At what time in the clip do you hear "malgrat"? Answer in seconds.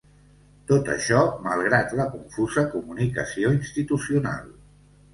1.49-1.95